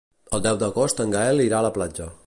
El 0.37 0.41
deu 0.47 0.57
d'agost 0.63 1.03
en 1.05 1.15
Gaël 1.17 1.45
irà 1.49 1.61
a 1.61 1.67
la 1.69 1.75
platja. 1.77 2.13